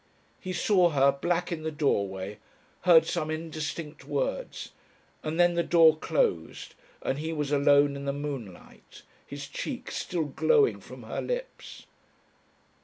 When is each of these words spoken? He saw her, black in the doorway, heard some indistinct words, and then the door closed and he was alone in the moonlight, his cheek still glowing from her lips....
He 0.39 0.51
saw 0.51 0.89
her, 0.89 1.11
black 1.11 1.51
in 1.51 1.61
the 1.61 1.69
doorway, 1.69 2.39
heard 2.85 3.05
some 3.05 3.29
indistinct 3.29 4.03
words, 4.03 4.71
and 5.21 5.39
then 5.39 5.53
the 5.53 5.61
door 5.61 5.95
closed 5.95 6.73
and 7.03 7.19
he 7.19 7.31
was 7.31 7.51
alone 7.51 7.95
in 7.95 8.05
the 8.05 8.11
moonlight, 8.11 9.03
his 9.23 9.47
cheek 9.47 9.91
still 9.91 10.25
glowing 10.25 10.79
from 10.79 11.03
her 11.03 11.21
lips.... 11.21 11.85